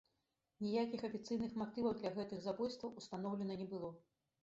Ніякіх 0.65 1.03
афіцыйных 1.09 1.53
матываў 1.63 1.93
для 2.01 2.15
гэтых 2.17 2.43
забойстваў 2.49 2.99
ўстаноўлена 2.99 3.63
не 3.65 3.73
было. 3.77 3.97